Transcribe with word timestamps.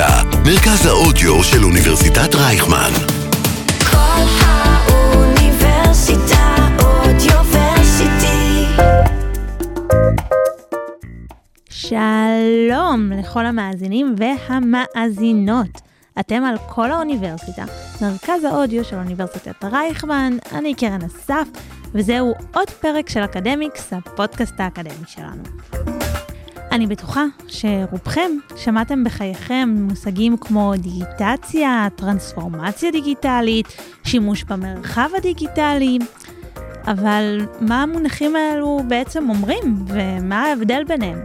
האוניברסיטה, 0.00 0.38
מרכז 0.44 0.86
האודיו 0.86 1.44
של 1.44 1.64
אוניברסיטת 1.64 2.34
רייכמן. 2.34 2.90
כל 3.90 4.22
האוניברסיטה 4.40 5.56
אודיוורסיטי. 6.82 8.64
שלום 11.70 13.12
לכל 13.18 13.46
המאזינים 13.46 14.14
והמאזינות. 14.18 15.80
אתם 16.20 16.44
על 16.44 16.56
כל 16.68 16.90
האוניברסיטה, 16.90 17.64
מרכז 18.02 18.44
האודיו 18.44 18.84
של 18.84 18.96
אוניברסיטת 18.96 19.64
רייכמן, 19.64 20.36
אני 20.52 20.74
קרן 20.74 21.02
אסף, 21.06 21.48
וזהו 21.94 22.34
עוד 22.54 22.70
פרק 22.70 23.08
של 23.08 23.24
אקדמיקס, 23.24 23.92
הפודקאסט 23.92 24.60
האקדמי 24.60 25.04
שלנו. 25.06 25.42
אני 26.78 26.86
בטוחה 26.86 27.24
שרובכם 27.48 28.30
שמעתם 28.56 29.04
בחייכם 29.04 29.76
מושגים 29.78 30.36
כמו 30.36 30.72
דיגיטציה, 30.76 31.88
טרנספורמציה 31.96 32.90
דיגיטלית, 32.90 33.66
שימוש 34.04 34.44
במרחב 34.44 35.08
הדיגיטלי, 35.16 35.98
אבל 36.86 37.46
מה 37.60 37.82
המונחים 37.82 38.36
האלו 38.36 38.80
בעצם 38.88 39.30
אומרים, 39.30 39.84
ומה 39.86 40.42
ההבדל 40.42 40.84
ביניהם? 40.84 41.18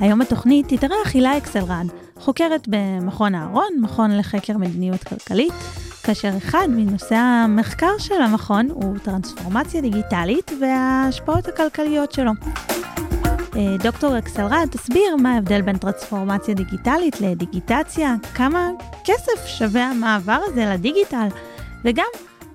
היום 0.00 0.18
בתוכנית 0.18 0.68
תתארח 0.68 1.14
הילה 1.14 1.36
אקסלרד, 1.36 1.86
חוקרת 2.18 2.68
במכון 2.68 3.34
אהרון, 3.34 3.70
מכון 3.80 4.16
לחקר 4.18 4.58
מדיניות 4.58 5.04
כלכלית, 5.04 5.54
כאשר 6.02 6.30
אחד 6.36 6.68
מנושאי 6.70 7.16
המחקר 7.16 7.98
של 7.98 8.22
המכון 8.22 8.68
הוא 8.70 8.98
טרנספורמציה 8.98 9.80
דיגיטלית 9.80 10.50
וההשפעות 10.60 11.48
הכלכליות 11.48 12.12
שלו. 12.12 12.32
אה, 13.56 13.76
דוקטור 13.78 14.18
אקסלרד 14.18 14.68
תסביר 14.70 15.16
מה 15.16 15.34
ההבדל 15.34 15.62
בין 15.62 15.78
טרנספורמציה 15.78 16.54
דיגיטלית 16.54 17.20
לדיגיטציה, 17.20 18.14
כמה 18.34 18.68
כסף 19.04 19.46
שווה 19.46 19.84
המעבר 19.84 20.38
הזה 20.46 20.64
לדיגיטל, 20.66 21.26
וגם 21.84 22.06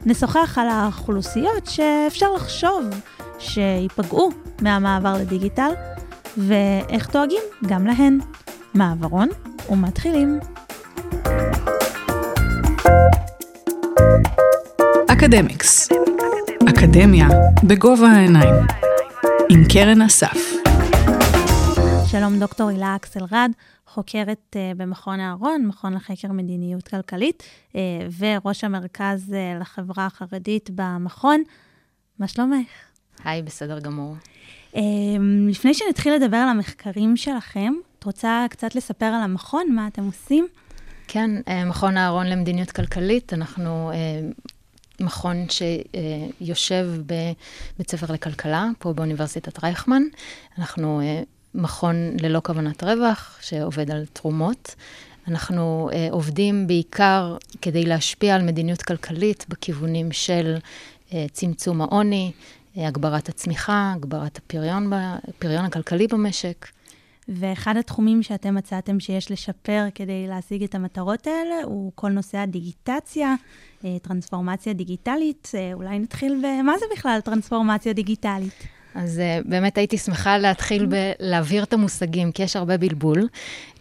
נשוחח 0.06 0.58
על 0.58 0.68
האוכלוסיות 0.68 1.66
שאפשר 1.66 2.34
לחשוב 2.34 2.84
שייפגעו 3.40 4.30
מהמעבר 4.62 5.14
לדיגיטל, 5.14 5.72
ואיך 6.38 7.12
דואגים 7.12 7.42
גם 7.68 7.88
להן. 7.88 8.20
מעברון 8.78 9.30
ומתחילים. 9.70 10.40
אקדמיקס. 15.08 15.90
אקדמיה 16.70 17.28
בגובה 17.64 18.08
העיניים. 18.08 18.56
עם 19.50 19.64
קרן 19.74 20.02
אסף. 20.02 20.57
שלום 22.20 22.40
דוקטור 22.40 22.70
הילה 22.70 22.96
אקסלרד, 22.96 23.52
חוקרת 23.88 24.56
uh, 24.56 24.78
במכון 24.78 25.20
אהרון, 25.20 25.66
מכון 25.66 25.94
לחקר 25.94 26.32
מדיניות 26.32 26.88
כלכלית, 26.88 27.44
uh, 27.72 27.76
וראש 28.18 28.64
המרכז 28.64 29.30
uh, 29.30 29.62
לחברה 29.62 30.06
החרדית 30.06 30.70
במכון. 30.76 31.44
מה 32.20 32.28
שלומך? 32.28 32.68
היי, 33.24 33.42
בסדר 33.42 33.80
גמור. 33.80 34.16
לפני 35.50 35.74
שנתחיל 35.74 36.14
לדבר 36.14 36.38
על 36.38 36.50
המחקרים 36.50 37.18
שלכם, 37.18 37.74
את 38.00 38.04
רוצה 38.04 38.46
קצת 38.50 38.76
לספר 38.76 39.06
על 39.06 39.22
המכון, 39.22 39.72
מה 39.72 39.88
אתם 39.88 40.06
עושים? 40.06 40.48
כן, 41.08 41.32
מכון 41.66 41.98
אהרון 41.98 42.28
למדיניות 42.28 42.72
כלכלית, 42.72 43.34
אנחנו 43.34 43.92
מכון 45.00 45.38
שיושב 45.50 46.88
בבית 47.06 47.92
ספר 47.92 48.14
לכלכלה, 48.14 48.70
פה 48.80 48.94
באוניברסיטת 48.94 49.64
רייכמן. 49.64 50.04
אנחנו 50.58 51.02
מכון 51.58 51.96
ללא 52.22 52.42
כוונת 52.44 52.84
רווח, 52.84 53.38
שעובד 53.42 53.92
על 53.92 54.06
תרומות. 54.14 54.76
אנחנו 55.28 55.90
uh, 55.92 55.96
עובדים 56.12 56.68
בעיקר 56.68 57.38
כדי 57.62 57.84
להשפיע 57.84 58.36
על 58.36 58.42
מדיניות 58.42 58.82
כלכלית 58.82 59.46
בכיוונים 59.50 60.12
של 60.12 60.58
uh, 61.10 61.14
צמצום 61.32 61.82
העוני, 61.82 62.32
uh, 62.76 62.80
הגברת 62.80 63.30
הצמיחה, 63.30 63.94
הגברת 63.96 64.38
הפריון, 64.38 64.94
הפריון 64.94 65.66
הכלכלי 65.66 66.08
במשק. 66.08 66.68
ואחד 67.30 67.78
התחומים 67.78 68.24
שאתם 68.24 68.56
מצאתם 68.56 69.00
שיש 69.00 69.32
לשפר 69.32 69.86
כדי 69.96 70.28
להשיג 70.28 70.64
את 70.64 70.76
המטרות 70.76 71.28
האלה 71.28 71.56
הוא 71.64 71.92
כל 71.96 72.10
נושא 72.10 72.38
הדיגיטציה, 72.38 73.36
טרנספורמציה 74.02 74.74
דיגיטלית. 74.74 75.52
אולי 75.74 76.00
נתחיל 76.00 76.36
במה 76.44 76.74
זה 76.80 76.86
בכלל 76.96 77.20
טרנספורמציה 77.24 77.94
דיגיטלית? 77.94 78.77
אז 78.98 79.22
uh, 79.22 79.48
באמת 79.50 79.78
הייתי 79.78 79.98
שמחה 79.98 80.38
להתחיל 80.38 80.86
בלהבהיר 80.86 81.64
את 81.64 81.74
המושגים, 81.74 82.32
כי 82.32 82.44
יש 82.44 82.56
הרבה 82.56 82.78
בלבול. 82.78 83.28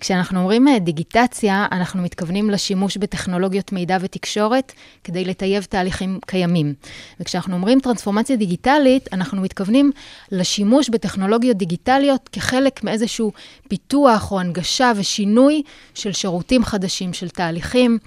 כשאנחנו 0.01 0.41
אומרים 0.41 0.69
uh, 0.69 0.79
דיגיטציה, 0.81 1.67
אנחנו 1.73 2.03
מתכוונים 2.03 2.51
לשימוש 2.51 2.97
בטכנולוגיות 2.97 3.73
מידע 3.73 3.97
ותקשורת 4.01 4.73
כדי 5.05 5.25
לטייב 5.25 5.65
תהליכים 5.65 6.19
קיימים. 6.27 6.75
וכשאנחנו 7.21 7.55
אומרים 7.55 7.81
טרנספורמציה 7.81 8.37
דיגיטלית, 8.37 9.09
אנחנו 9.13 9.43
מתכוונים 9.43 9.93
לשימוש 10.33 10.89
בטכנולוגיות 10.89 11.57
דיגיטליות 11.57 12.29
כחלק 12.33 12.85
מאיזשהו 12.85 13.33
פיתוח 13.69 14.33
או 14.33 14.41
הנגשה 14.41 14.93
ושינוי 14.97 15.63
של 15.95 16.13
שירותים 16.13 16.65
חדשים, 16.65 17.13
של 17.13 17.29
תהליכים. 17.29 17.99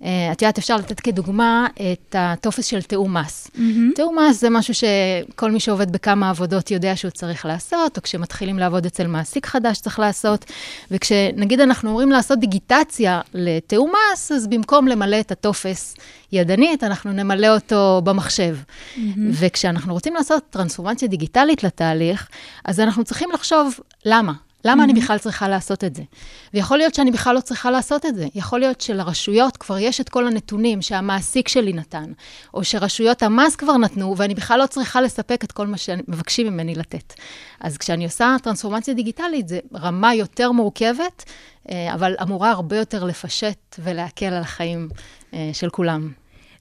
Uh, 0.00 0.04
את 0.32 0.42
יודעת, 0.42 0.58
אפשר 0.58 0.76
לתת 0.76 1.00
כדוגמה 1.00 1.66
את 1.74 2.14
הטופס 2.18 2.66
של 2.66 2.82
תיאום 2.82 3.16
מס. 3.16 3.50
Mm-hmm. 3.54 3.94
תיאום 3.94 4.18
מס 4.18 4.40
זה 4.40 4.50
משהו 4.50 4.74
שכל 4.74 5.50
מי 5.50 5.60
שעובד 5.60 5.92
בכמה 5.92 6.30
עבודות 6.30 6.70
יודע 6.70 6.96
שהוא 6.96 7.10
צריך 7.10 7.46
לעשות, 7.46 7.96
או 7.96 8.02
כשמתחילים 8.02 8.58
לעבוד 8.58 8.86
אצל 8.86 9.06
מעסיק 9.06 9.46
חדש 9.46 9.78
צריך 9.78 9.98
לעשות. 9.98 10.44
וכשנגיד 10.90 11.60
אנחנו 11.60 11.90
אומרים 11.90 12.10
לעשות 12.10 12.38
דיגיטציה 12.38 13.20
לתיאום 13.34 13.92
מס, 14.12 14.32
אז 14.32 14.46
במקום 14.46 14.88
למלא 14.88 15.20
את 15.20 15.32
הטופס 15.32 15.94
ידנית, 16.32 16.84
אנחנו 16.84 17.12
נמלא 17.12 17.54
אותו 17.54 18.00
במחשב. 18.04 18.56
Mm-hmm. 18.56 19.00
וכשאנחנו 19.32 19.92
רוצים 19.92 20.14
לעשות 20.14 20.42
טרנספורמציה 20.50 21.08
דיגיטלית 21.08 21.64
לתהליך, 21.64 22.28
אז 22.64 22.80
אנחנו 22.80 23.04
צריכים 23.04 23.30
לחשוב 23.32 23.80
למה. 24.04 24.32
למה 24.66 24.82
mm-hmm. 24.82 24.84
אני 24.84 25.00
בכלל 25.00 25.18
צריכה 25.18 25.48
לעשות 25.48 25.84
את 25.84 25.94
זה? 25.94 26.02
ויכול 26.54 26.78
להיות 26.78 26.94
שאני 26.94 27.10
בכלל 27.10 27.34
לא 27.34 27.40
צריכה 27.40 27.70
לעשות 27.70 28.06
את 28.06 28.14
זה. 28.14 28.26
יכול 28.34 28.60
להיות 28.60 28.80
שלרשויות 28.80 29.56
כבר 29.56 29.78
יש 29.78 30.00
את 30.00 30.08
כל 30.08 30.26
הנתונים 30.26 30.82
שהמעסיק 30.82 31.48
שלי 31.48 31.72
נתן, 31.72 32.12
או 32.54 32.64
שרשויות 32.64 33.22
המס 33.22 33.56
כבר 33.56 33.76
נתנו, 33.76 34.14
ואני 34.16 34.34
בכלל 34.34 34.58
לא 34.58 34.66
צריכה 34.66 35.00
לספק 35.00 35.44
את 35.44 35.52
כל 35.52 35.66
מה 35.66 35.76
שמבקשים 35.76 36.46
ממני 36.46 36.74
לתת. 36.74 37.14
אז 37.60 37.78
כשאני 37.78 38.04
עושה 38.04 38.36
טרנספורמציה 38.42 38.94
דיגיטלית, 38.94 39.48
זו 39.48 39.56
רמה 39.74 40.14
יותר 40.14 40.52
מורכבת, 40.52 41.24
אה, 41.70 41.94
אבל 41.94 42.14
אמורה 42.22 42.50
הרבה 42.50 42.76
יותר 42.76 43.04
לפשט 43.04 43.76
ולהקל 43.78 44.26
על 44.26 44.42
החיים 44.42 44.88
אה, 45.34 45.50
של 45.52 45.70
כולם. 45.70 46.12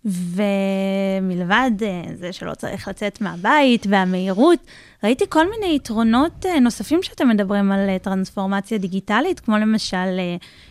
ומלבד 0.05 1.71
אה, 1.81 2.03
זה 2.16 2.33
שלא 2.33 2.53
צריך 2.53 2.88
לצאת 2.88 3.21
מהבית 3.21 3.88
והמהירות, 3.89 4.59
ראיתי 5.03 5.25
כל 5.29 5.45
מיני 5.49 5.75
יתרונות 5.75 6.45
אה, 6.45 6.59
נוספים 6.59 7.03
שאתם 7.03 7.29
מדברים 7.29 7.71
על 7.71 7.89
אה, 7.89 7.99
טרנספורמציה 7.99 8.77
דיגיטלית, 8.77 9.39
כמו 9.39 9.57
למשל 9.57 10.19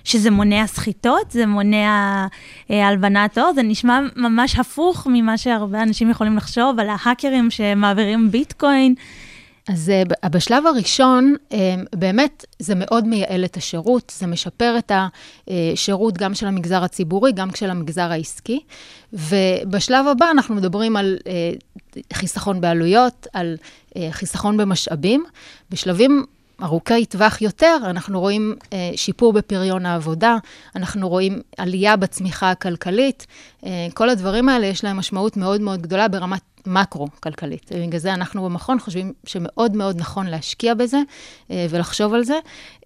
שזה 0.04 0.30
מונע 0.30 0.66
סחיטות, 0.66 1.30
זה 1.30 1.46
מונע 1.46 2.26
הלבנת 2.70 3.38
עור, 3.38 3.52
זה 3.54 3.62
נשמע 3.62 4.00
ממש 4.16 4.58
הפוך 4.58 5.06
ממה 5.10 5.38
שהרבה 5.38 5.82
אנשים 5.82 6.10
יכולים 6.10 6.36
לחשוב 6.36 6.80
על 6.80 6.88
ההאקרים 6.88 7.50
שמעבירים 7.50 8.30
ביטקוין. 8.30 8.94
אז 9.68 9.92
uh, 10.04 10.28
בשלב 10.28 10.66
הראשון, 10.66 11.34
uh, 11.50 11.54
באמת 11.96 12.44
זה 12.58 12.74
מאוד 12.74 13.06
מייעל 13.06 13.44
את 13.44 13.56
השירות, 13.56 14.12
זה 14.16 14.26
משפר 14.26 14.74
את 14.78 14.92
השירות 15.48 16.18
גם 16.18 16.34
של 16.34 16.46
המגזר 16.46 16.84
הציבורי, 16.84 17.32
גם 17.32 17.54
של 17.54 17.70
המגזר 17.70 18.12
העסקי. 18.12 18.60
ובשלב 19.12 20.06
הבא 20.06 20.30
אנחנו 20.30 20.54
מדברים 20.54 20.96
על 20.96 21.18
חיסכון 22.12 22.60
בעלויות, 22.60 23.26
על 23.32 23.56
חיסכון 24.10 24.56
במשאבים. 24.56 25.24
בשלבים 25.70 26.24
ארוכי 26.62 27.06
טווח 27.06 27.42
יותר, 27.42 27.76
אנחנו 27.84 28.20
רואים 28.20 28.54
אה, 28.72 28.90
שיפור 28.96 29.32
בפריון 29.32 29.86
העבודה, 29.86 30.36
אנחנו 30.76 31.08
רואים 31.08 31.40
עלייה 31.56 31.96
בצמיחה 31.96 32.50
הכלכלית. 32.50 33.26
אה, 33.66 33.86
כל 33.94 34.10
הדברים 34.10 34.48
האלה 34.48 34.66
יש 34.66 34.84
להם 34.84 34.96
משמעות 34.96 35.36
מאוד 35.36 35.60
מאוד 35.60 35.82
גדולה 35.82 36.08
ברמת 36.08 36.40
מקרו-כלכלית. 36.66 37.70
בגלל 37.86 38.00
זה 38.00 38.14
אנחנו 38.14 38.44
במכון 38.44 38.80
חושבים 38.80 39.12
שמאוד 39.26 39.76
מאוד 39.76 39.96
נכון 39.98 40.26
להשקיע 40.26 40.74
בזה 40.74 40.98
אה, 41.50 41.66
ולחשוב 41.70 42.14
על 42.14 42.24
זה. 42.24 42.38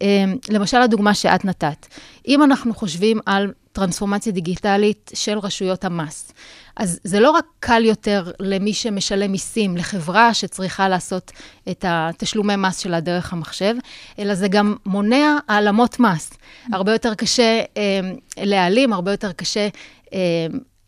אה, 0.02 0.25
למשל, 0.48 0.76
הדוגמה 0.76 1.14
שאת 1.14 1.44
נתת, 1.44 1.86
אם 2.28 2.42
אנחנו 2.42 2.75
חושבים 2.75 3.20
על 3.26 3.52
טרנספורמציה 3.72 4.32
דיגיטלית 4.32 5.10
של 5.14 5.38
רשויות 5.38 5.84
המס, 5.84 6.32
אז 6.76 7.00
זה 7.04 7.20
לא 7.20 7.30
רק 7.30 7.44
קל 7.60 7.84
יותר 7.84 8.30
למי 8.40 8.75
שמשלם 8.75 9.32
מיסים, 9.32 9.76
לחברה 9.76 10.34
שצריכה 10.34 10.88
לעשות 10.88 11.32
את 11.70 11.84
התשלומי 11.88 12.56
מס 12.56 12.78
שלה 12.78 13.00
דרך 13.00 13.32
המחשב, 13.32 13.75
אלא 14.19 14.34
זה 14.34 14.48
גם 14.48 14.76
מונע 14.86 15.36
העלמות 15.48 16.00
מס. 16.00 16.30
הרבה 16.72 16.92
יותר 16.92 17.14
קשה 17.14 17.60
אה, 17.76 18.00
להעלים, 18.36 18.92
הרבה 18.92 19.10
יותר 19.10 19.32
קשה 19.32 19.69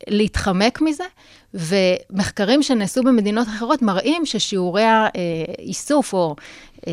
להתחמק 0.08 0.80
מזה, 0.80 1.04
ומחקרים 1.54 2.62
שנעשו 2.62 3.02
במדינות 3.02 3.48
אחרות 3.48 3.82
מראים 3.82 4.26
ששיעורי 4.26 4.84
האיסוף 4.84 6.12
או 6.12 6.36
אה, 6.86 6.92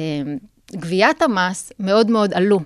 גביית 0.72 1.22
המס 1.22 1.72
מאוד 1.80 2.12
מאוד 2.12 2.34
עלו. 2.34 2.60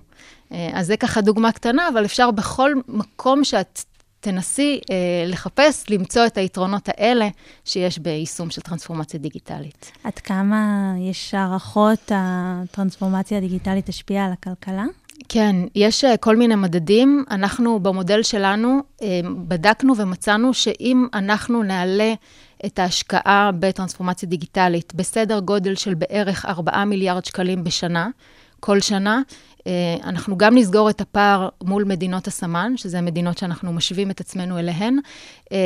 אה, 0.52 0.70
אז 0.74 0.88
זה 0.88 0.98
ככה 0.98 1.22
דוגמה 1.22 1.52
קטנה, 1.52 1.90
אבל 1.90 2.06
אפשר 2.06 2.32
בכל 2.32 2.74
מקום 2.88 3.44
שאת 3.44 3.82
תנסי 4.20 4.80
אה, 4.92 4.96
לחפש, 5.28 5.90
למצוא 5.90 6.26
את 6.26 6.38
היתרונות 6.38 6.90
האלה 6.90 7.28
שיש 7.66 8.00
ביישום 8.00 8.50
של 8.50 8.62
טרנספורמציה 8.62 9.20
דיגיטלית. 9.20 9.92
עד 10.04 10.20
כמה 10.20 10.94
יש 11.00 11.34
הערכות 11.34 12.12
הטרנספורמציה 12.16 13.38
הדיגיטלית 13.38 13.86
תשפיע 13.86 14.26
על 14.26 14.32
הכלכלה? 14.32 14.86
כן, 15.30 15.56
יש 15.76 16.04
אה, 16.04 16.18
כל 16.18 16.36
מיני 16.36 16.56
מדדים. 16.56 17.26
אנחנו 17.32 17.80
במודל 17.80 18.24
שלנו 18.24 18.80
אה, 19.02 19.20
בדקנו 19.48 19.98
ומצאנו 19.98 20.54
שאם 20.54 21.08
אנחנו 21.14 21.64
נעלה 21.64 22.14
את 22.66 22.80
ההשקעה 22.80 23.52
בטרנספורמציה 23.60 24.30
דיגיטלית 24.30 24.94
בסדר 24.96 25.40
גודל 25.40 25.76
של 25.76 25.94
בערך 25.94 26.46
4 26.46 26.86
מיליארד 26.86 27.26
שקלים 27.26 27.64
בשנה, 27.64 28.10
כל 28.62 28.80
שנה, 28.80 29.22
אה, 29.68 29.96
אנחנו 30.04 30.38
גם 30.38 30.58
נסגור 30.58 30.90
את 30.90 31.02
הפער 31.02 31.50
מול 31.64 31.84
מדינות 31.84 32.28
הסמן, 32.28 32.74
שזה 32.76 33.02
מדינות 33.02 33.38
שאנחנו 33.38 33.74
משווים 33.74 34.12
את 34.12 34.20
עצמנו 34.20 34.60
אליהן, 34.60 35.00
אה, 35.52 35.58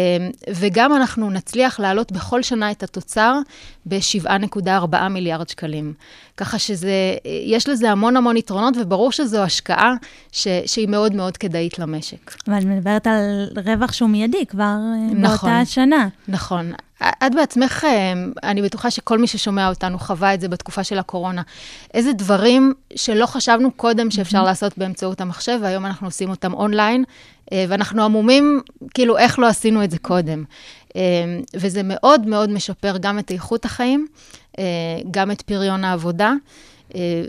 וגם 0.55 0.93
אנחנו 0.93 1.29
נצליח 1.29 1.79
להעלות 1.79 2.11
בכל 2.11 2.43
שנה 2.43 2.71
את 2.71 2.83
התוצר 2.83 3.39
ב-7.4 3.85 5.07
מיליארד 5.09 5.49
שקלים. 5.49 5.93
ככה 6.37 6.59
שזה, 6.59 7.15
יש 7.45 7.69
לזה 7.69 7.91
המון 7.91 8.17
המון 8.17 8.37
יתרונות, 8.37 8.73
וברור 8.81 9.11
שזו 9.11 9.43
השקעה 9.43 9.93
ש, 10.31 10.47
שהיא 10.65 10.87
מאוד 10.87 11.13
מאוד 11.13 11.37
כדאית 11.37 11.79
למשק. 11.79 12.35
אבל 12.47 12.57
את 12.57 12.63
מדברת 12.63 13.07
על 13.07 13.47
רווח 13.65 13.93
שהוא 13.93 14.09
מיידי 14.09 14.45
כבר 14.45 14.63
אה, 14.63 15.13
נכון, 15.13 15.49
באותה 15.49 15.65
שנה. 15.65 16.07
נכון. 16.27 16.71
את 17.03 17.35
בעצמך, 17.35 17.85
אני 18.43 18.61
בטוחה 18.61 18.91
שכל 18.91 19.17
מי 19.17 19.27
ששומע 19.27 19.69
אותנו 19.69 19.99
חווה 19.99 20.33
את 20.33 20.41
זה 20.41 20.47
בתקופה 20.47 20.83
של 20.83 20.99
הקורונה. 20.99 21.41
איזה 21.93 22.13
דברים 22.13 22.73
שלא 22.95 23.25
חשבנו 23.25 23.71
קודם 23.71 24.11
שאפשר 24.11 24.41
mm-hmm. 24.41 24.45
לעשות 24.45 24.77
באמצעות 24.77 25.21
המחשב, 25.21 25.59
והיום 25.61 25.85
אנחנו 25.85 26.07
עושים 26.07 26.29
אותם 26.29 26.53
אונליין, 26.53 27.03
אה, 27.51 27.65
ואנחנו 27.69 28.03
עמומים, 28.03 28.61
כאילו, 28.93 29.17
איך 29.17 29.39
לא 29.39 29.47
עשינו 29.47 29.83
את 29.83 29.91
זה 29.91 29.97
קודם. 29.97 30.43
אה, 30.95 31.01
וזה 31.53 31.81
מאוד 31.83 32.27
מאוד 32.27 32.49
משפר 32.49 32.97
גם 32.97 33.19
את 33.19 33.31
איכות 33.31 33.65
החיים, 33.65 34.07
אה, 34.59 34.63
גם 35.11 35.31
את 35.31 35.41
פריון 35.41 35.83
העבודה. 35.83 36.33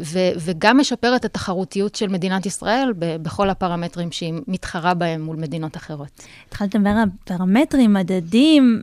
ו- 0.01 0.33
וגם 0.39 0.79
משפר 0.79 1.17
את 1.17 1.25
התחרותיות 1.25 1.95
של 1.95 2.09
מדינת 2.09 2.47
ישראל 2.47 2.93
ב- 2.99 3.17
בכל 3.17 3.51
הפרמטרים 3.51 4.13
שהיא 4.13 4.35
מתחרה 4.49 4.95
בהם 4.95 5.23
מול 5.23 5.37
מדינות 5.37 5.77
אחרות. 5.77 6.09
התחלת 6.49 6.75
לדבר 6.75 6.91
על 6.91 7.09
פרמטרים, 7.25 7.93
מדדים, 7.93 8.81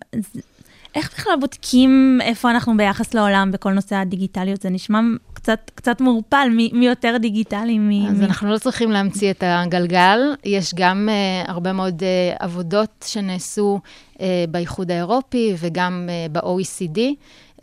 איך 0.95 1.13
בכלל 1.13 1.33
בודקים 1.39 2.19
איפה 2.21 2.51
אנחנו 2.51 2.77
ביחס 2.77 3.13
לעולם 3.13 3.51
בכל 3.51 3.73
נושא 3.73 3.95
הדיגיטליות? 3.95 4.61
זה 4.61 4.69
נשמע 4.69 4.99
קצת, 5.33 5.71
קצת 5.75 6.01
מעורפל, 6.01 6.47
מי, 6.51 6.69
מי 6.73 6.85
יותר 6.85 7.17
דיגיטלי, 7.17 7.79
מי... 7.79 8.05
אז 8.09 8.19
מי... 8.19 8.25
אנחנו 8.25 8.51
לא 8.51 8.57
צריכים 8.57 8.91
להמציא 8.91 9.31
את 9.31 9.43
הגלגל. 9.45 10.19
יש 10.45 10.73
גם 10.75 11.09
uh, 11.09 11.51
הרבה 11.51 11.73
מאוד 11.73 12.01
uh, 12.01 12.43
עבודות 12.43 13.05
שנעשו 13.07 13.79
uh, 14.13 14.19
באיחוד 14.51 14.91
האירופי 14.91 15.55
וגם 15.59 16.09
uh, 16.09 16.31
ב-OECD. 16.31 16.99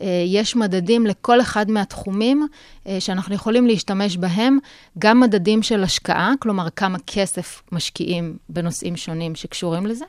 Uh, 0.01 0.03
יש 0.27 0.55
מדדים 0.55 1.05
לכל 1.05 1.41
אחד 1.41 1.71
מהתחומים 1.71 2.47
uh, 2.83 2.87
שאנחנו 2.99 3.35
יכולים 3.35 3.67
להשתמש 3.67 4.17
בהם, 4.17 4.57
גם 4.99 5.19
מדדים 5.19 5.63
של 5.63 5.83
השקעה, 5.83 6.33
כלומר 6.39 6.69
כמה 6.69 6.97
כסף 7.07 7.61
משקיעים 7.71 8.37
בנושאים 8.49 8.97
שונים 8.97 9.35
שקשורים 9.35 9.85
לזה, 9.85 10.05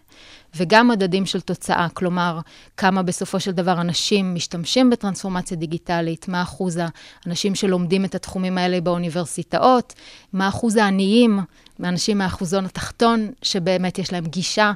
וגם 0.56 0.88
מדדים 0.88 1.26
של 1.26 1.40
תוצאה, 1.40 1.88
כלומר, 1.94 2.38
כמה 2.76 3.02
בסופו 3.02 3.40
של 3.40 3.50
דבר 3.50 3.80
אנשים 3.80 4.34
משתמשים 4.34 4.90
בטרנספורמציה 4.90 5.56
דיגיטלית, 5.56 6.28
מה 6.28 6.42
אחוז 6.42 6.78
האנשים 7.26 7.54
שלומדים 7.54 8.04
את 8.04 8.14
התחומים 8.14 8.58
האלה 8.58 8.80
באוניברסיטאות, 8.80 9.94
מה 10.32 10.48
אחוז 10.48 10.76
העניים, 10.76 11.40
מאנשים 11.78 12.18
מהאחוזון 12.18 12.64
התחתון, 12.64 13.30
שבאמת 13.42 13.98
יש 13.98 14.12
להם 14.12 14.24
גישה 14.26 14.66
אה, 14.66 14.72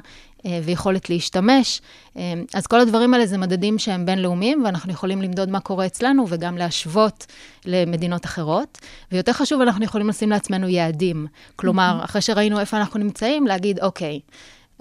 ויכולת 0.63 1.09
להשתמש. 1.09 1.81
אה, 2.17 2.33
אז 2.53 2.67
כל 2.67 2.79
הדברים 2.79 3.13
האלה 3.13 3.25
זה 3.25 3.37
מדדים 3.37 3.79
שהם 3.79 4.05
בינלאומיים, 4.05 4.61
ואנחנו 4.65 4.91
יכולים 4.91 5.21
למדוד 5.21 5.49
מה 5.49 5.59
קורה 5.59 5.85
אצלנו 5.85 6.25
וגם 6.29 6.57
להשוות 6.57 7.25
למדינות 7.65 8.25
אחרות. 8.25 8.77
ויותר 9.11 9.33
חשוב, 9.33 9.61
אנחנו 9.61 9.85
יכולים 9.85 10.09
לשים 10.09 10.29
לעצמנו 10.29 10.67
יעדים. 10.67 11.27
כלומר, 11.55 11.99
אחרי 12.03 12.21
שראינו 12.21 12.59
איפה 12.59 12.77
אנחנו 12.77 12.99
נמצאים, 12.99 13.47
להגיד, 13.47 13.79
אוקיי, 13.79 14.19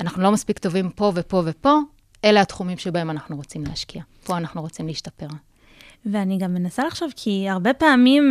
אנחנו 0.00 0.23
לא 0.23 0.32
מספיק 0.32 0.58
טובים 0.58 0.91
פה 0.91 1.12
ופה 1.14 1.43
ופה, 1.47 1.79
אלה 2.25 2.41
התחומים 2.41 2.79
שבהם 2.79 3.11
אנחנו 3.11 3.37
רוצים 3.37 3.64
להשקיע. 3.64 4.02
פה 4.25 4.37
אנחנו 4.37 4.61
רוצים 4.61 4.87
להשתפר. 4.87 5.26
ואני 6.12 6.38
גם 6.38 6.55
מנסה 6.55 6.85
לחשוב, 6.87 7.12
כי 7.17 7.49
הרבה 7.49 7.73
פעמים 7.73 8.25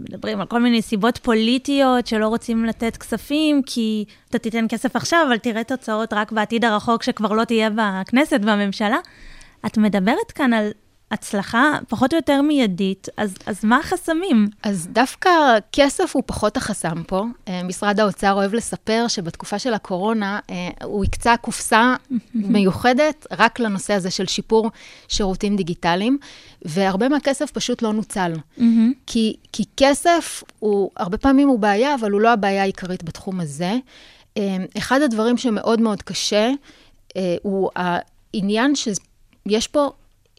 מדברים 0.00 0.40
על 0.40 0.46
כל 0.46 0.60
מיני 0.60 0.82
סיבות 0.82 1.18
פוליטיות 1.18 2.06
שלא 2.06 2.28
רוצים 2.28 2.64
לתת 2.64 2.96
כספים, 2.96 3.62
כי 3.66 4.04
אתה 4.30 4.38
תיתן 4.38 4.66
כסף 4.68 4.96
עכשיו, 4.96 5.24
אבל 5.28 5.38
תראה 5.38 5.64
תוצאות 5.64 6.12
רק 6.12 6.32
בעתיד 6.32 6.64
הרחוק 6.64 7.02
שכבר 7.02 7.32
לא 7.32 7.44
תהיה 7.44 7.70
בכנסת, 7.70 8.40
בממשלה. 8.40 8.98
את 9.66 9.78
מדברת 9.78 10.30
כאן 10.34 10.52
על 10.52 10.70
הצלחה 11.10 11.78
פחות 11.88 12.12
או 12.12 12.18
יותר 12.18 12.42
מיידית, 12.42 13.08
אז, 13.16 13.34
אז 13.46 13.64
מה 13.64 13.78
החסמים? 13.78 14.48
אז 14.62 14.88
דווקא 14.92 15.30
כסף 15.72 16.16
הוא 16.16 16.22
פחות 16.26 16.56
החסם 16.56 17.02
פה. 17.06 17.24
אה, 17.48 17.62
משרד 17.62 18.00
האוצר 18.00 18.32
אוהב 18.32 18.54
לספר 18.54 19.04
שבתקופה 19.08 19.58
של 19.58 19.74
הקורונה 19.74 20.40
אה, 20.50 20.68
הוא 20.84 21.04
הקצה 21.04 21.36
קופסה 21.36 21.94
מיוחדת 22.34 23.26
רק 23.38 23.60
לנושא 23.60 23.94
הזה 23.94 24.10
של 24.10 24.26
שיפור 24.26 24.70
שירותים 25.08 25.56
דיגיטליים, 25.56 26.18
והרבה 26.62 27.08
מהכסף 27.08 27.50
פשוט 27.50 27.82
לא 27.82 27.92
נוצל. 27.92 28.32
כי, 29.06 29.36
כי 29.52 29.64
כסף 29.76 30.42
הוא, 30.58 30.90
הרבה 30.96 31.18
פעמים 31.18 31.48
הוא 31.48 31.58
בעיה, 31.58 31.94
אבל 31.94 32.10
הוא 32.10 32.20
לא 32.20 32.32
הבעיה 32.32 32.62
העיקרית 32.62 33.02
בתחום 33.02 33.40
הזה. 33.40 33.76
אה, 34.36 34.56
אחד 34.78 35.02
הדברים 35.02 35.36
שמאוד 35.36 35.80
מאוד 35.80 36.02
קשה, 36.02 36.50
הוא 37.42 37.70
העניין 37.76 38.72
שיש 38.74 39.68
פה 39.68 39.90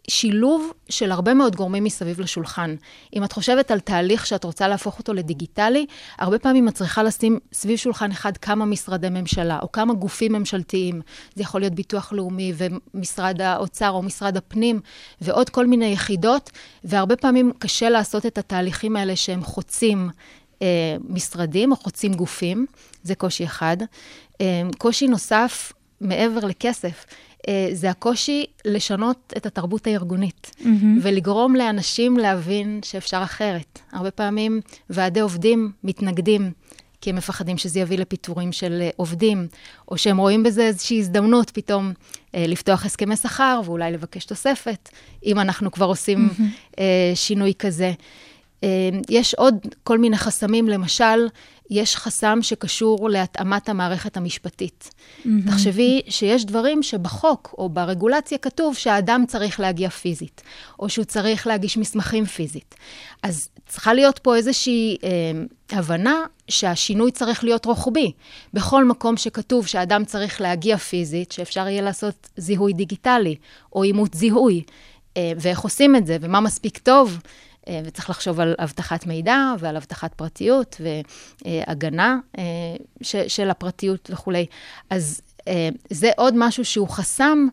שילוב 0.08 0.72
של 0.88 1.12
הרבה 1.12 1.34
מאוד 1.34 1.56
גורמים 1.56 1.84
מסביב 1.84 2.20
לשולחן. 2.20 2.76
אם 3.16 3.24
את 3.24 3.32
חושבת 3.32 3.70
על 3.70 3.80
תהליך 3.80 4.26
שאת 4.26 4.44
רוצה 4.44 4.68
להפוך 4.68 4.98
אותו 4.98 5.14
לדיגיטלי, 5.14 5.86
הרבה 6.18 6.38
פעמים 6.38 6.68
את 6.68 6.74
צריכה 6.74 7.02
לשים 7.02 7.38
סביב 7.52 7.78
שולחן 7.78 8.10
אחד 8.10 8.36
כמה 8.36 8.64
משרדי 8.64 9.08
ממשלה, 9.08 9.58
או 9.62 9.72
כמה 9.72 9.94
גופים 9.94 10.32
ממשלתיים. 10.32 11.00
זה 11.34 11.42
יכול 11.42 11.60
להיות 11.60 11.72
ביטוח 11.72 12.12
לאומי 12.12 12.52
ומשרד 12.56 13.40
האוצר 13.40 13.90
או 13.90 14.02
משרד 14.02 14.36
הפנים, 14.36 14.80
ועוד 15.20 15.50
כל 15.50 15.66
מיני 15.66 15.86
יחידות, 15.86 16.50
והרבה 16.84 17.16
פעמים 17.16 17.52
קשה 17.58 17.90
לעשות 17.90 18.26
את 18.26 18.38
התהליכים 18.38 18.96
האלה 18.96 19.16
שהם 19.16 19.44
חוצים 19.44 20.10
אה, 20.62 20.96
משרדים 21.08 21.72
או 21.72 21.76
חוצים 21.76 22.14
גופים. 22.14 22.66
זה 23.02 23.14
קושי 23.14 23.44
אחד. 23.44 23.76
אה, 24.40 24.62
קושי 24.78 25.08
נוסף, 25.08 25.72
מעבר 26.00 26.46
לכסף, 26.46 27.04
זה 27.72 27.90
הקושי 27.90 28.44
לשנות 28.64 29.32
את 29.36 29.46
התרבות 29.46 29.86
הארגונית, 29.86 30.50
mm-hmm. 30.58 30.66
ולגרום 31.02 31.56
לאנשים 31.56 32.16
להבין 32.16 32.80
שאפשר 32.84 33.20
אחרת. 33.22 33.78
הרבה 33.92 34.10
פעמים 34.10 34.60
ועדי 34.90 35.20
עובדים 35.20 35.72
מתנגדים, 35.84 36.52
כי 37.00 37.10
הם 37.10 37.16
מפחדים 37.16 37.58
שזה 37.58 37.80
יביא 37.80 37.98
לפיטורים 37.98 38.52
של 38.52 38.78
אה, 38.82 38.90
עובדים, 38.96 39.46
או 39.88 39.98
שהם 39.98 40.16
רואים 40.16 40.42
בזה 40.42 40.62
איזושהי 40.62 40.98
הזדמנות 40.98 41.50
פתאום 41.50 41.92
אה, 42.34 42.44
לפתוח 42.48 42.86
הסכמי 42.86 43.16
שכר 43.16 43.60
ואולי 43.64 43.92
לבקש 43.92 44.24
תוספת, 44.24 44.88
אם 45.24 45.38
אנחנו 45.38 45.70
כבר 45.70 45.86
עושים 45.86 46.28
mm-hmm. 46.28 46.78
אה, 46.78 47.12
שינוי 47.14 47.52
כזה. 47.58 47.92
אה, 48.64 48.68
יש 49.08 49.34
עוד 49.34 49.54
כל 49.84 49.98
מיני 49.98 50.16
חסמים, 50.16 50.68
למשל, 50.68 51.26
יש 51.72 51.96
חסם 51.96 52.38
שקשור 52.42 53.10
להתאמת 53.10 53.68
המערכת 53.68 54.16
המשפטית. 54.16 54.90
Mm-hmm. 54.90 55.28
תחשבי 55.46 56.02
שיש 56.08 56.44
דברים 56.44 56.82
שבחוק 56.82 57.54
או 57.58 57.68
ברגולציה 57.68 58.38
כתוב 58.38 58.76
שהאדם 58.76 59.24
צריך 59.28 59.60
להגיע 59.60 59.90
פיזית, 59.90 60.42
או 60.78 60.88
שהוא 60.88 61.04
צריך 61.04 61.46
להגיש 61.46 61.76
מסמכים 61.76 62.24
פיזית. 62.24 62.74
אז 63.22 63.48
צריכה 63.68 63.94
להיות 63.94 64.18
פה 64.18 64.36
איזושהי 64.36 64.96
אה, 65.04 65.78
הבנה 65.78 66.24
שהשינוי 66.48 67.12
צריך 67.12 67.44
להיות 67.44 67.64
רוחבי. 67.64 68.12
בכל 68.54 68.84
מקום 68.84 69.16
שכתוב 69.16 69.66
שאדם 69.66 70.04
צריך 70.04 70.40
להגיע 70.40 70.76
פיזית, 70.76 71.32
שאפשר 71.32 71.68
יהיה 71.68 71.82
לעשות 71.82 72.28
זיהוי 72.36 72.72
דיגיטלי 72.72 73.36
או 73.72 73.82
אימות 73.82 74.14
זיהוי, 74.14 74.62
אה, 75.16 75.32
ואיך 75.36 75.60
עושים 75.60 75.96
את 75.96 76.06
זה, 76.06 76.16
ומה 76.20 76.40
מספיק 76.40 76.78
טוב. 76.78 77.18
אה, 77.68 77.80
וצריך 77.84 78.10
לחשוב 78.10 78.40
על 78.40 78.54
אבטחת 78.58 79.06
מידע 79.06 79.54
ועל 79.58 79.76
אבטחת 79.76 80.14
פרטיות 80.14 80.80
והגנה 81.44 82.18
אה, 82.38 82.44
של 83.28 83.50
הפרטיות 83.50 84.10
וכולי. 84.12 84.46
אז 84.90 85.20
אה, 85.48 85.68
זה 85.90 86.10
עוד 86.16 86.34
משהו 86.36 86.64
שהוא 86.64 86.88
חסם. 86.88 87.48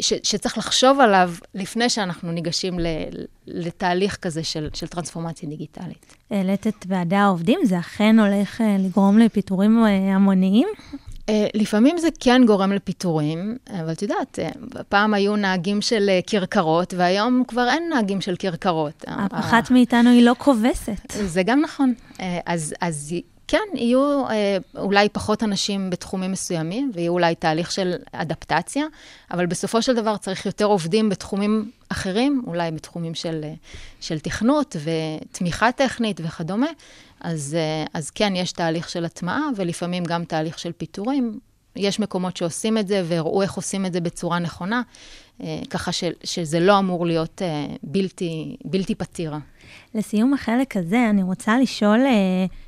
שצריך 0.00 0.58
לחשוב 0.58 1.00
עליו 1.00 1.32
לפני 1.54 1.88
שאנחנו 1.90 2.32
ניגשים 2.32 2.78
לתהליך 3.46 4.16
כזה 4.16 4.44
של, 4.44 4.68
של 4.74 4.86
טרנספורמציה 4.86 5.48
דיגיטלית. 5.48 6.16
העלית 6.30 6.66
את 6.66 6.86
ועדי 6.88 7.16
העובדים, 7.16 7.60
זה 7.64 7.78
אכן 7.78 8.18
הולך 8.18 8.60
לגרום 8.78 9.18
לפיטורים 9.18 9.84
המוניים? 9.84 10.68
Uh, 11.26 11.30
לפעמים 11.54 11.98
זה 11.98 12.08
כן 12.20 12.42
גורם 12.46 12.72
לפיטורים, 12.72 13.56
אבל 13.70 13.92
את 13.92 14.02
יודעת, 14.02 14.38
uh, 14.38 14.82
פעם 14.88 15.14
היו 15.14 15.36
נהגים 15.36 15.82
של 15.82 16.10
uh, 16.22 16.30
כרכרות, 16.30 16.94
והיום 16.96 17.42
כבר 17.48 17.68
אין 17.68 17.90
נהגים 17.94 18.20
של 18.20 18.36
כרכרות. 18.38 19.04
אחת 19.30 19.70
מאיתנו 19.70 20.10
היא 20.10 20.22
לא 20.24 20.34
כובסת. 20.38 21.12
זה 21.24 21.42
גם 21.42 21.60
נכון. 21.60 21.94
אז, 22.46 22.74
אז 22.80 23.14
כן, 23.48 23.58
יהיו 23.74 24.28
אה, 24.28 24.56
אולי 24.78 25.08
פחות 25.08 25.42
אנשים 25.42 25.90
בתחומים 25.90 26.32
מסוימים, 26.32 26.90
ויהיו 26.94 27.12
אולי 27.12 27.34
תהליך 27.34 27.70
של 27.70 27.94
אדפטציה, 28.12 28.86
אבל 29.30 29.46
בסופו 29.46 29.82
של 29.82 29.94
דבר 29.94 30.16
צריך 30.16 30.46
יותר 30.46 30.64
עובדים 30.64 31.08
בתחומים 31.08 31.70
אחרים, 31.88 32.42
אולי 32.46 32.70
בתחומים 32.70 33.14
של, 33.14 33.40
אה, 33.44 33.54
של 34.00 34.18
תכנות 34.18 34.76
ותמיכה 34.84 35.72
טכנית 35.72 36.20
וכדומה. 36.24 36.66
אז, 37.20 37.56
אה, 37.58 37.84
אז 37.94 38.10
כן, 38.10 38.32
יש 38.36 38.52
תהליך 38.52 38.88
של 38.88 39.04
הטמעה, 39.04 39.40
ולפעמים 39.56 40.04
גם 40.04 40.24
תהליך 40.24 40.58
של 40.58 40.72
פיטורים. 40.72 41.38
יש 41.76 42.00
מקומות 42.00 42.36
שעושים 42.36 42.78
את 42.78 42.88
זה, 42.88 43.02
והראו 43.06 43.42
איך 43.42 43.54
עושים 43.54 43.86
את 43.86 43.92
זה 43.92 44.00
בצורה 44.00 44.38
נכונה, 44.38 44.82
אה, 45.42 45.60
ככה 45.70 45.92
ש, 45.92 46.04
שזה 46.24 46.60
לא 46.60 46.78
אמור 46.78 47.06
להיות 47.06 47.42
בלתי, 47.82 48.56
בלתי 48.64 48.94
פתיר. 48.94 49.34
לסיום 49.94 50.34
החלק 50.34 50.76
הזה, 50.76 51.06
אני 51.10 51.22
רוצה 51.22 51.58
לשאול 51.58 52.00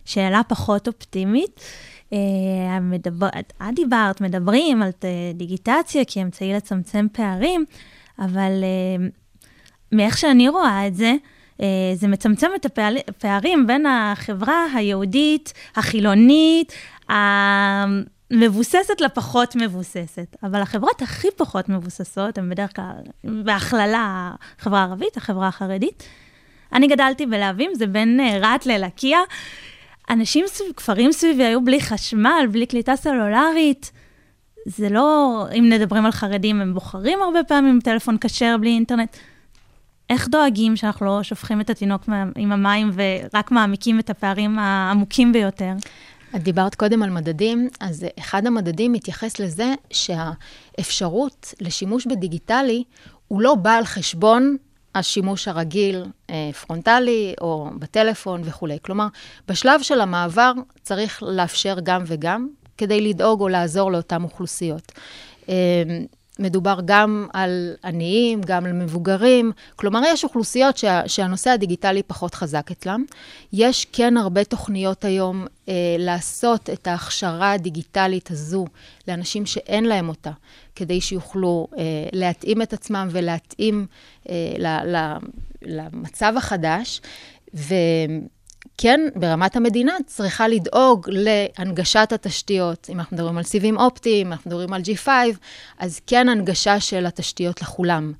שאלה 0.04 0.40
פחות 0.48 0.88
אופטימית. 0.88 1.60
את 2.08 3.74
דיברת, 3.74 4.20
מדברים 4.20 4.82
על 4.82 4.90
דיגיטציה 5.34 6.04
כאמצעי 6.04 6.52
לצמצם 6.52 7.06
פערים, 7.12 7.64
אבל 8.18 8.64
מאיך 9.92 10.18
שאני 10.18 10.48
רואה 10.48 10.86
את 10.86 10.94
זה, 10.94 11.14
זה 11.94 12.08
מצמצם 12.08 12.50
את 12.56 12.66
הפערים 13.08 13.66
בין 13.66 13.86
החברה 13.86 14.64
היהודית, 14.74 15.52
החילונית, 15.76 16.72
מבוססת 18.30 19.00
לפחות 19.00 19.56
מבוססת. 19.56 20.36
אבל 20.42 20.62
החברות 20.62 21.02
הכי 21.02 21.28
פחות 21.36 21.68
מבוססות 21.68 22.38
הן 22.38 22.50
בדרך 22.50 22.76
כלל, 22.76 22.94
בהכללה, 23.44 24.34
החברה 24.58 24.80
הערבית, 24.80 25.16
החברה 25.16 25.48
החרדית. 25.48 26.02
אני 26.72 26.86
גדלתי 26.86 27.26
בלהבים, 27.26 27.70
זה 27.74 27.86
בין 27.86 28.20
אה, 28.20 28.38
רהט 28.38 28.66
ללקיה. 28.66 29.18
אנשים 30.10 30.44
כפרים 30.76 31.12
סביבי 31.12 31.44
היו 31.44 31.64
בלי 31.64 31.80
חשמל, 31.80 32.46
בלי 32.50 32.66
קליטה 32.66 32.96
סלולרית. 32.96 33.92
זה 34.68 34.88
לא, 34.88 35.46
אם 35.58 35.68
נדברים 35.68 36.06
על 36.06 36.12
חרדים, 36.12 36.60
הם 36.60 36.74
בוחרים 36.74 37.18
הרבה 37.22 37.44
פעמים 37.44 37.80
טלפון 37.84 38.16
כשר 38.20 38.56
בלי 38.60 38.70
אינטרנט. 38.70 39.16
איך 40.10 40.28
דואגים 40.28 40.76
שאנחנו 40.76 41.06
לא 41.06 41.22
שופכים 41.22 41.60
את 41.60 41.70
התינוק 41.70 42.02
עם 42.36 42.52
המים 42.52 42.90
ורק 42.94 43.50
מעמיקים 43.50 43.98
את 43.98 44.10
הפערים 44.10 44.58
העמוקים 44.58 45.32
ביותר? 45.32 45.72
את 46.36 46.42
דיברת 46.42 46.74
קודם 46.74 47.02
על 47.02 47.10
מדדים, 47.10 47.68
אז 47.80 48.06
אחד 48.18 48.46
המדדים 48.46 48.92
מתייחס 48.92 49.38
לזה 49.38 49.74
שהאפשרות 49.90 51.54
לשימוש 51.60 52.06
בדיגיטלי 52.06 52.84
הוא 53.28 53.42
לא 53.42 53.54
בא 53.54 53.72
על 53.72 53.84
חשבון 53.84 54.56
השימוש 54.94 55.48
הרגיל, 55.48 56.04
אה, 56.30 56.50
פרונטלי 56.66 57.34
או 57.40 57.70
בטלפון 57.78 58.40
וכולי. 58.44 58.78
כלומר, 58.82 59.06
בשלב 59.48 59.82
של 59.82 60.00
המעבר 60.00 60.52
צריך 60.82 61.22
לאפשר 61.22 61.76
גם 61.82 62.02
וגם, 62.06 62.48
כדי 62.78 63.00
לדאוג 63.00 63.40
או 63.40 63.48
לעזור 63.48 63.92
לאותן 63.92 64.22
אוכלוסיות. 64.22 64.92
אה, 65.48 65.54
מדובר 66.38 66.78
גם 66.84 67.26
על 67.32 67.74
עניים, 67.84 68.40
גם 68.40 68.66
על 68.66 68.72
מבוגרים. 68.72 69.52
כלומר, 69.76 70.00
יש 70.06 70.24
אוכלוסיות 70.24 70.76
שה, 70.76 71.02
שהנושא 71.06 71.50
הדיגיטלי 71.50 72.02
פחות 72.02 72.34
חזק 72.34 72.70
אצלם. 72.70 73.04
יש 73.52 73.86
כן 73.92 74.16
הרבה 74.16 74.44
תוכניות 74.44 75.04
היום 75.04 75.46
אה, 75.68 75.74
לעשות 75.98 76.70
את 76.70 76.86
ההכשרה 76.86 77.52
הדיגיטלית 77.52 78.30
הזו 78.30 78.64
לאנשים 79.08 79.46
שאין 79.46 79.84
להם 79.84 80.08
אותה, 80.08 80.32
כדי 80.74 81.00
שיוכלו 81.00 81.66
אה, 81.78 81.82
להתאים 82.12 82.62
את 82.62 82.72
עצמם 82.72 83.08
ולהתאים 83.10 83.86
אה, 84.28 84.34
ל, 84.58 84.96
ל, 84.96 85.16
למצב 85.62 86.32
החדש. 86.36 87.00
ו... 87.54 87.74
כן, 88.76 89.00
ברמת 89.16 89.56
המדינה 89.56 89.92
צריכה 90.06 90.48
לדאוג 90.48 91.08
להנגשת 91.12 92.08
התשתיות. 92.12 92.86
אם 92.90 93.00
אנחנו 93.00 93.16
מדברים 93.16 93.38
על 93.38 93.44
סיבים 93.44 93.76
אופטיים, 93.76 94.26
אם 94.26 94.32
אנחנו 94.32 94.50
מדברים 94.50 94.72
על 94.72 94.82
G5, 94.82 95.08
אז 95.78 96.00
כן 96.06 96.28
הנגשה 96.28 96.80
של 96.80 97.06
התשתיות 97.06 97.62
לכולם. 97.62 98.12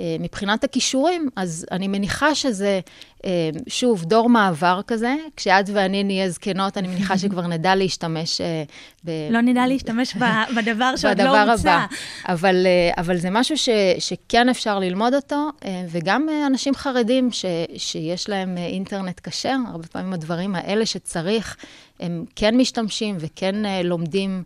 אה, 0.00 0.16
מבחינת 0.20 0.64
הכישורים, 0.64 1.28
אז 1.36 1.66
אני 1.70 1.88
מניחה 1.88 2.34
שזה, 2.34 2.80
אה, 3.24 3.50
שוב, 3.66 4.04
דור 4.04 4.28
מעבר 4.28 4.80
כזה. 4.86 5.14
כשאת 5.36 5.70
ואני 5.72 6.04
נהיה 6.04 6.30
זקנות, 6.30 6.78
אני 6.78 6.88
מניחה 6.88 7.18
שכבר 7.18 7.46
נדע 7.56 7.74
להשתמש 7.74 8.40
אה, 8.40 8.62
ב... 9.04 9.10
לא 9.30 9.40
נדע 9.40 9.66
להשתמש 9.66 10.16
בדבר 10.56 10.96
שעוד 10.96 11.20
לא 11.20 11.42
הוצע. 11.42 11.86
אבל, 12.28 12.66
אבל 12.98 13.16
זה 13.16 13.30
משהו 13.30 13.58
ש, 13.58 13.68
שכן 13.98 14.48
אפשר 14.48 14.78
ללמוד 14.78 15.14
אותו, 15.14 15.48
וגם 15.90 16.28
אנשים 16.46 16.74
חרדים 16.74 17.32
ש, 17.32 17.44
שיש 17.76 18.28
להם 18.28 18.58
אינטרנט 18.58 19.20
כשר, 19.22 19.56
הרבה 19.68 19.86
פעמים 19.86 20.12
הדברים 20.12 20.54
האלה 20.54 20.86
שצריך, 20.86 21.56
הם 22.00 22.24
כן 22.36 22.56
משתמשים 22.56 23.16
וכן 23.18 23.54
לומדים 23.84 24.42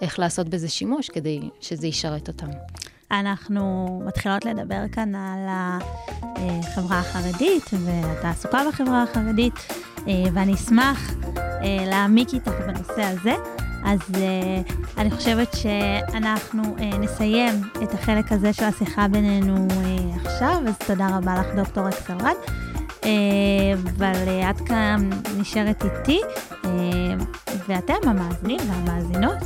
איך 0.00 0.18
לעשות 0.18 0.48
בזה 0.48 0.68
שימוש 0.68 1.08
כדי 1.08 1.40
שזה 1.60 1.86
ישרת 1.86 2.28
אותם. 2.28 2.48
אנחנו 3.10 3.86
מתחילות 4.06 4.44
לדבר 4.44 4.88
כאן 4.92 5.14
על 5.14 5.46
החברה 5.48 6.98
החרדית 6.98 7.70
והתעסוקה 7.84 8.58
בחברה 8.68 9.02
החרדית, 9.02 9.54
ואני 10.06 10.54
אשמח 10.54 11.14
להעמיק 11.86 12.34
איתך 12.34 12.52
בנושא 12.66 13.02
הזה. 13.02 13.34
אז 13.84 14.00
uh, 14.12 14.72
אני 14.98 15.10
חושבת 15.10 15.56
שאנחנו 15.56 16.62
נסיים 17.00 17.54
את 17.82 17.94
החלק 17.94 18.32
הזה 18.32 18.52
של 18.52 18.64
השיחה 18.64 19.08
בינינו 19.08 19.68
עכשיו, 20.24 20.62
אז 20.68 20.78
תודה 20.86 21.08
רבה 21.16 21.34
לך, 21.34 21.46
דוקטור 21.56 21.88
אקסלרד. 21.88 22.34
אבל 23.82 24.28
את 24.50 24.60
כאן 24.60 25.10
נשארת 25.38 25.84
איתי, 25.84 26.20
ואתם, 27.68 28.08
המאזינים 28.08 28.60
והמאזינות, 28.70 29.38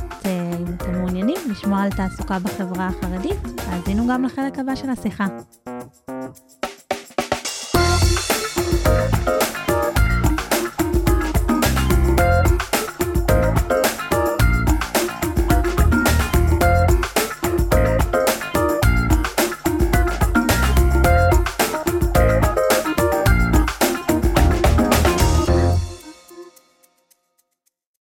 מעוניינים 1.23 1.51
לשמוע 1.51 1.81
על 1.81 1.89
תעסוקה 1.89 2.39
בחברה 2.39 2.87
החרדית, 2.87 3.39
האזינו 3.67 4.07
גם 4.07 4.23
לחלק 4.23 4.59
הבא 4.59 4.75
של 4.75 4.89
השיחה. 4.89 5.25